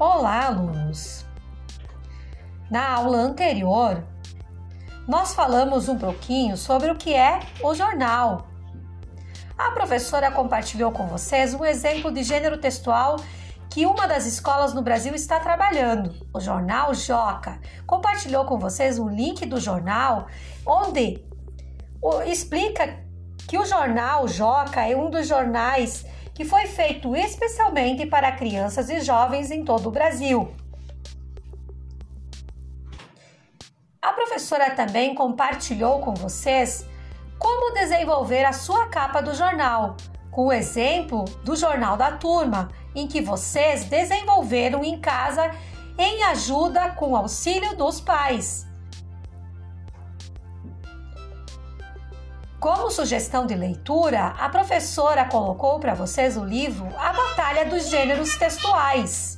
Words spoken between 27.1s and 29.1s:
especialmente para crianças e